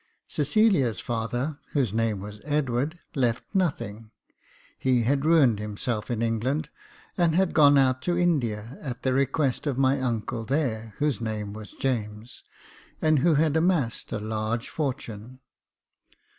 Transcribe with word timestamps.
Cecilia's 0.27 0.99
father, 0.99 1.59
whose 1.73 1.93
name 1.93 2.21
was 2.21 2.41
Edward, 2.43 2.97
left 3.13 3.43
nothing; 3.53 4.09
he 4.79 5.03
had 5.03 5.23
ruined 5.25 5.59
himself 5.59 6.09
in 6.09 6.23
England, 6.23 6.71
and 7.19 7.35
had 7.35 7.53
gone 7.53 7.77
out 7.77 8.01
to 8.01 8.17
India 8.17 8.79
at 8.81 9.03
the 9.03 9.13
request 9.13 9.67
of 9.67 9.77
my 9.77 10.01
uncle 10.01 10.43
there, 10.43 10.95
whose 10.97 11.21
name 11.21 11.53
was 11.53 11.73
James, 11.73 12.41
and 12.99 13.19
who 13.19 13.35
had 13.35 13.55
amassed 13.55 14.11
a 14.11 14.17
large 14.17 14.69
fortune. 14.69 15.39